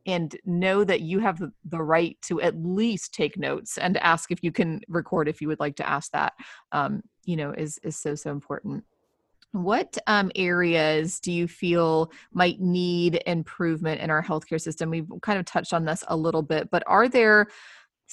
[0.06, 4.44] and know that you have the right to at least take notes and ask if
[4.44, 6.34] you can record if you would like to ask that
[6.72, 8.84] um, you know is is so so important.
[9.54, 14.90] What um, areas do you feel might need improvement in our healthcare system?
[14.90, 17.48] We've kind of touched on this a little bit but are there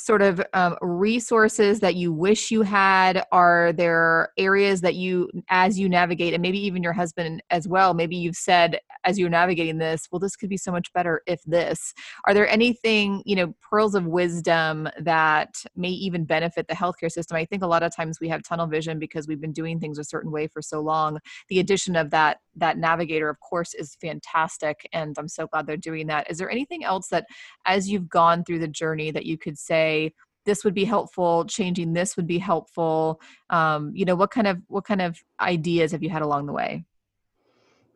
[0.04, 3.24] sort of um, resources that you wish you had?
[3.32, 7.94] Are there areas that you as you navigate and maybe even your husband as well
[7.94, 11.42] maybe you've said as you're navigating this well this could be so much better if
[11.44, 11.94] this.
[12.26, 17.36] Are there anything you know pearls of wisdom that may even benefit the healthcare system?
[17.36, 19.98] I think a lot of times we have tunnel vision because we've been doing things
[19.98, 21.18] a certain way for so long.
[21.48, 25.76] The addition of that that navigator of course is fantastic and i'm so glad they're
[25.76, 26.30] doing that.
[26.30, 27.26] Is there anything else that
[27.66, 30.12] as you've gone through the journey that you could say
[30.46, 33.20] this would be helpful changing this would be helpful
[33.50, 36.52] um, you know what kind of what kind of ideas have you had along the
[36.52, 36.84] way?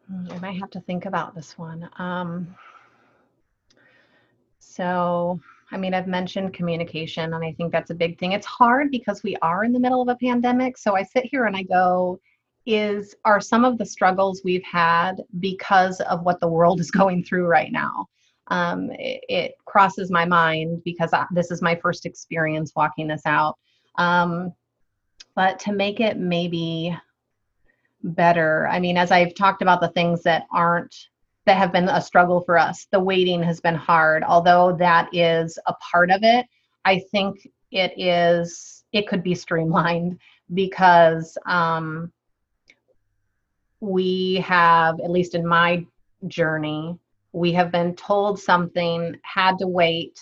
[0.08, 2.54] Hmm, i might have to think about this one um,
[4.58, 5.40] so
[5.72, 8.32] i mean i've mentioned communication and i think that's a big thing.
[8.32, 11.44] It's hard because we are in the middle of a pandemic so i sit here
[11.46, 12.20] and i go
[12.66, 17.24] is are some of the struggles we've had because of what the world is going
[17.24, 18.06] through right now.
[18.48, 23.22] Um, it, it, crosses my mind because I, this is my first experience walking this
[23.24, 23.56] out.
[23.96, 24.52] Um,
[25.34, 26.96] but to make it maybe
[28.02, 30.94] better i mean as i've talked about the things that aren't
[31.46, 34.22] that have been a struggle for us the waiting has been hard.
[34.22, 36.46] Although that is a part of it
[36.84, 40.18] i think it is it could be streamlined
[40.54, 42.12] because um,
[43.84, 45.84] we have, at least in my
[46.26, 46.98] journey,
[47.32, 50.20] we have been told something, had to wait,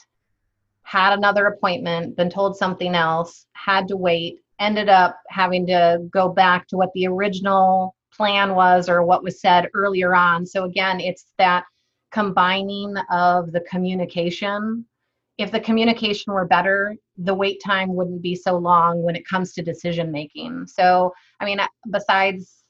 [0.83, 6.29] had another appointment, been told something else, had to wait, ended up having to go
[6.29, 10.45] back to what the original plan was or what was said earlier on.
[10.45, 11.65] So, again, it's that
[12.11, 14.85] combining of the communication.
[15.39, 19.53] If the communication were better, the wait time wouldn't be so long when it comes
[19.55, 20.67] to decision making.
[20.67, 22.62] So, I mean, besides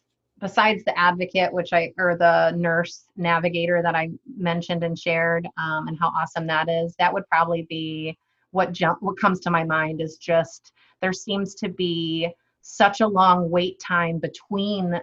[0.43, 5.87] besides the advocate, which I, or the nurse navigator that I mentioned and shared, um,
[5.87, 8.19] and how awesome that is, that would probably be
[8.51, 12.29] what jump, what comes to my mind is just there seems to be
[12.61, 15.01] such a long wait time between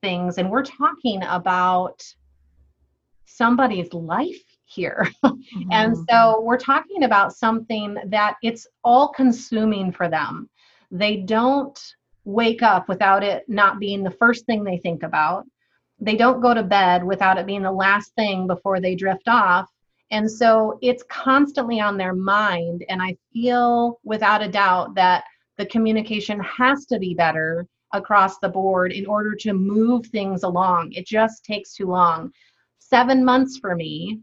[0.00, 0.38] things.
[0.38, 2.02] And we're talking about
[3.26, 5.10] somebody's life here.
[5.24, 5.72] Mm-hmm.
[5.72, 10.48] and so we're talking about something that it's all consuming for them
[10.90, 11.78] they don't
[12.28, 15.46] wake up without it not being the first thing they think about.
[15.98, 19.66] They don't go to bed without it being the last thing before they drift off.
[20.10, 22.84] And so it's constantly on their mind.
[22.90, 25.24] And I feel without a doubt that
[25.56, 30.92] the communication has to be better across the board in order to move things along.
[30.92, 32.30] It just takes too long.
[32.78, 34.20] Seven months for me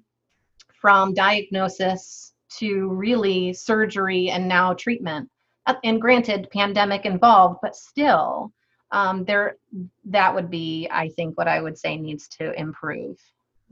[0.80, 5.28] from diagnosis to really surgery and now treatment.
[5.84, 8.52] And granted, pandemic involved, but still,
[8.92, 9.58] um, there
[10.06, 13.18] that would be, I think, what I would say needs to improve.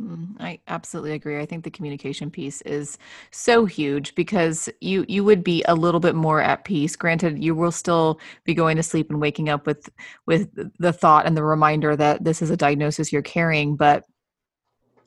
[0.02, 1.40] Mm, I absolutely agree.
[1.40, 2.98] I think the communication piece is
[3.30, 6.96] so huge because you you would be a little bit more at peace.
[6.96, 9.90] Granted, you will still be going to sleep and waking up with
[10.26, 14.04] with the thought and the reminder that this is a diagnosis you're carrying, but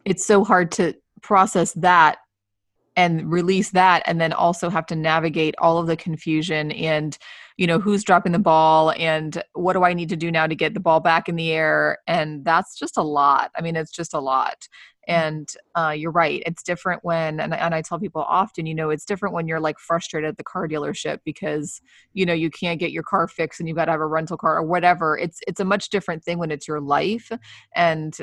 [0.05, 2.19] it's so hard to process that
[2.97, 7.19] and release that and then also have to navigate all of the confusion and
[7.59, 10.55] you know who's dropping the ball and what do i need to do now to
[10.55, 11.99] get the ball back in the air?
[12.07, 13.51] And that's just a lot.
[13.55, 14.69] I mean it's just a lot.
[15.09, 18.91] And uh, you're right it's different when and, and i tell people often you know
[18.91, 21.81] it's different when you're like frustrated at the car dealership because
[22.13, 24.37] you know you can't get your car fixed and you've got to have a rental
[24.37, 25.17] car or whatever.
[25.17, 27.31] It's it's a much different thing when it's your life.
[27.77, 28.17] And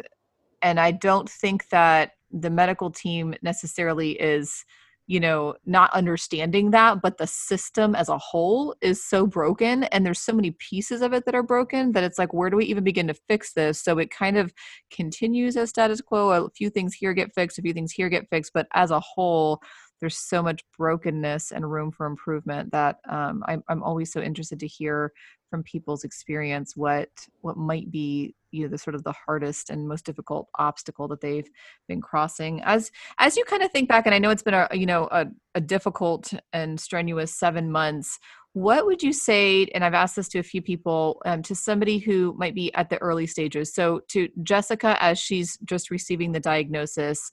[0.64, 4.66] and i don't think that the medical team necessarily is
[5.08, 10.06] you know not understanding that but the system as a whole is so broken and
[10.06, 12.66] there's so many pieces of it that are broken that it's like where do we
[12.66, 13.82] even begin to fix this?
[13.82, 14.54] So it kind of
[14.92, 16.30] continues as status quo.
[16.30, 19.00] A few things here get fixed a few things here get fixed but as a
[19.00, 19.62] whole
[20.04, 24.60] there's so much brokenness and room for improvement that um, I'm, I'm always so interested
[24.60, 25.14] to hear
[25.50, 27.08] from people's experience what
[27.40, 31.22] what might be you know the sort of the hardest and most difficult obstacle that
[31.22, 31.50] they've
[31.88, 32.62] been crossing.
[32.64, 35.08] As as you kind of think back and i know it's been a you know
[35.10, 35.26] a,
[35.56, 38.20] a difficult and strenuous seven months
[38.52, 41.98] what would you say and i've asked this to a few people um, to somebody
[41.98, 43.74] who might be at the early stages.
[43.74, 47.32] So to jessica as she's just receiving the diagnosis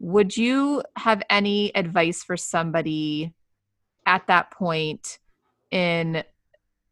[0.00, 3.34] would you have any advice for somebody
[4.06, 5.18] at that point
[5.70, 6.24] in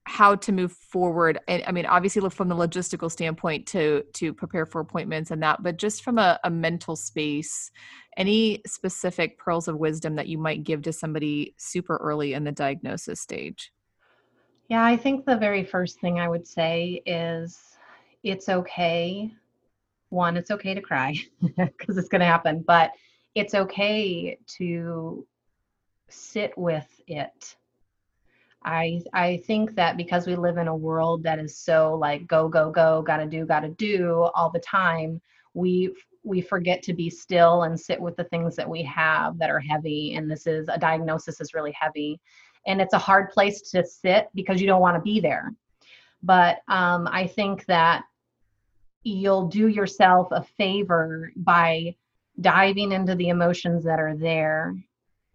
[0.04, 1.38] how to move forward?
[1.48, 5.62] And i mean obviously from the logistical standpoint to to prepare for appointments and that
[5.62, 7.70] but just from a, a mental space
[8.16, 12.52] any specific pearls of wisdom that you might give to somebody super early in the
[12.52, 13.72] diagnosis stage?
[14.68, 17.58] Yeah i think the very first thing i would say is
[18.22, 19.32] it's okay
[20.10, 21.14] one it's okay to cry
[21.56, 22.92] because it's going to happen but
[23.34, 25.26] it's okay to
[26.08, 27.56] sit with it
[28.64, 32.48] I I think that because we live in a world that is so like go
[32.48, 35.20] go go, got to do, got to do all the time,
[35.54, 35.94] we
[36.24, 39.60] we forget to be still and sit with the things that we have that are
[39.60, 42.20] heavy and this is a diagnosis is really heavy
[42.66, 45.54] and it's a hard place to sit because you don't want to be there.
[46.22, 48.04] But um, I think that
[49.10, 51.94] you'll do yourself a favor by
[52.40, 54.74] diving into the emotions that are there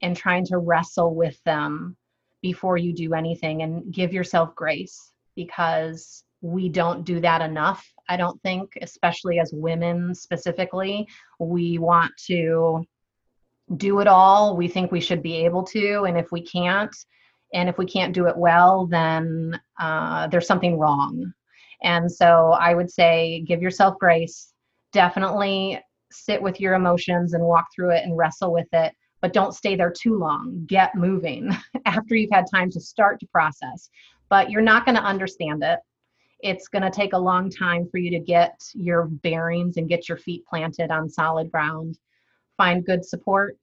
[0.01, 1.95] and trying to wrestle with them
[2.41, 7.89] before you do anything and give yourself grace because we don't do that enough.
[8.09, 11.07] I don't think, especially as women specifically,
[11.39, 12.85] we want to
[13.77, 14.57] do it all.
[14.57, 16.03] We think we should be able to.
[16.03, 16.93] And if we can't,
[17.53, 21.33] and if we can't do it well, then uh, there's something wrong.
[21.83, 24.53] And so I would say give yourself grace.
[24.91, 25.79] Definitely
[26.11, 29.77] sit with your emotions and walk through it and wrestle with it but don't stay
[29.77, 30.65] there too long.
[30.67, 31.49] Get moving
[31.85, 33.89] after you've had time to start to process.
[34.27, 35.79] But you're not going to understand it.
[36.41, 40.09] It's going to take a long time for you to get your bearings and get
[40.09, 41.97] your feet planted on solid ground.
[42.57, 43.57] Find good support.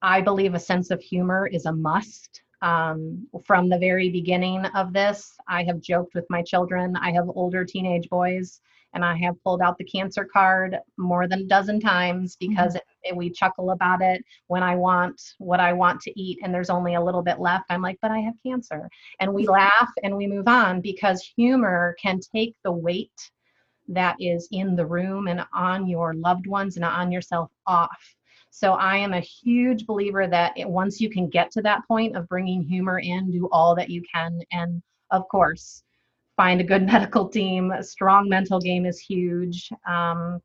[0.00, 2.40] I believe a sense of humor is a must.
[2.64, 6.96] Um, from the very beginning of this, I have joked with my children.
[6.96, 8.62] I have older teenage boys
[8.94, 13.10] and I have pulled out the cancer card more than a dozen times because mm-hmm.
[13.10, 16.70] it, we chuckle about it when I want what I want to eat and there's
[16.70, 17.66] only a little bit left.
[17.68, 18.88] I'm like, but I have cancer.
[19.20, 19.52] And we mm-hmm.
[19.52, 23.30] laugh and we move on because humor can take the weight
[23.88, 28.14] that is in the room and on your loved ones and on yourself off.
[28.56, 32.14] So I am a huge believer that it, once you can get to that point
[32.14, 34.40] of bringing humor in, do all that you can.
[34.52, 34.80] And
[35.10, 35.82] of course,
[36.36, 37.72] find a good medical team.
[37.72, 39.70] A strong mental game is huge.
[39.88, 40.40] Um,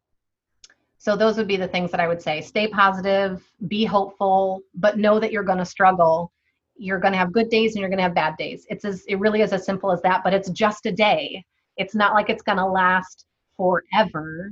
[0.98, 2.42] so those would be the things that I would say.
[2.42, 6.32] Stay positive, be hopeful, but know that you're going to struggle.
[6.78, 8.66] You're going to have good days and you're going to have bad days.
[8.72, 11.46] It's as it really is as simple as that, but it's just a day.
[11.78, 14.52] It's not like it's going to last forever.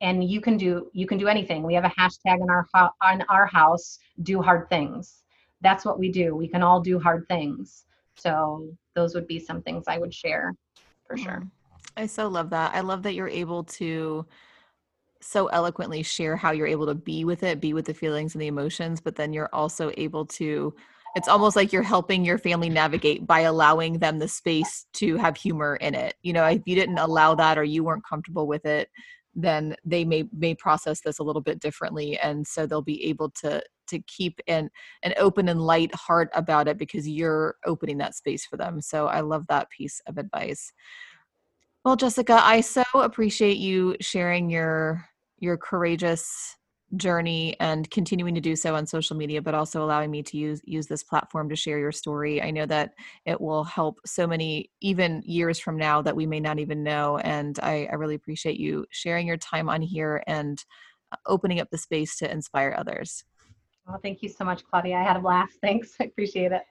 [0.00, 1.62] And you can do you can do anything.
[1.62, 2.66] We have a hashtag in our
[3.02, 5.22] on our house, do hard things.
[5.60, 6.34] That's what we do.
[6.36, 7.84] We can all do hard things.
[8.16, 10.54] So those would be some things I would share
[11.06, 11.42] for sure.
[11.44, 11.50] Mm.
[11.96, 12.74] I so love that.
[12.74, 14.26] I love that you're able to
[15.20, 18.42] so eloquently share how you're able to be with it, be with the feelings and
[18.42, 20.74] the emotions, but then you're also able to
[21.14, 25.36] it's almost like you're helping your family navigate by allowing them the space to have
[25.36, 26.14] humor in it.
[26.22, 28.90] You know, if you didn't allow that or you weren't comfortable with it,
[29.34, 33.30] then they may may process this a little bit differently and so they'll be able
[33.30, 34.70] to to keep an
[35.02, 38.80] an open and light heart about it because you're opening that space for them.
[38.80, 40.72] So I love that piece of advice.
[41.84, 45.04] Well, Jessica, I so appreciate you sharing your
[45.38, 46.56] your courageous
[46.96, 50.60] journey and continuing to do so on social media but also allowing me to use
[50.64, 52.42] use this platform to share your story.
[52.42, 52.94] I know that
[53.26, 57.18] it will help so many even years from now that we may not even know
[57.18, 60.62] and i, I really appreciate you sharing your time on here and
[61.12, 63.24] uh, opening up the space to inspire others.
[63.86, 64.96] Well thank you so much claudia.
[64.96, 65.54] I had a blast.
[65.62, 65.94] Thanks.
[66.00, 66.62] I appreciate it.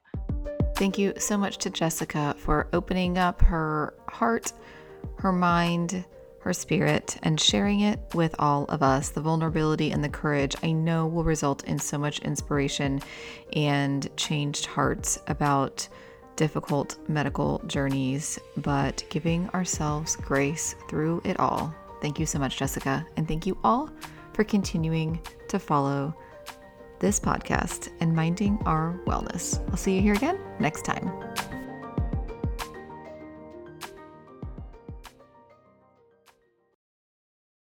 [0.75, 4.53] Thank you so much to jessica for opening up her heart
[5.17, 6.05] her mind
[6.43, 9.09] her spirit, and sharing it with all of us.
[9.09, 13.01] The vulnerability and the courage I know will result in so much inspiration
[13.53, 15.87] and changed hearts about
[16.35, 21.73] difficult medical journeys, but giving ourselves grace through it all.
[22.01, 23.05] Thank you so much, Jessica.
[23.15, 23.89] And thank you all
[24.33, 26.13] for continuing to follow
[26.99, 29.63] this podcast and minding our wellness.
[29.69, 31.52] I'll see you here again next time.